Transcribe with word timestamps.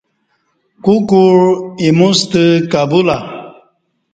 کو 0.83 0.93
کوع 1.09 1.35
ایموستہ 1.81 2.45
کہ 2.71 2.81
بولا 2.89 3.17